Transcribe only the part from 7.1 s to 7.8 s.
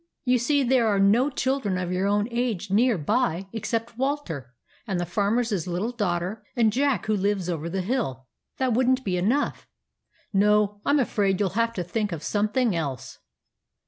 lives over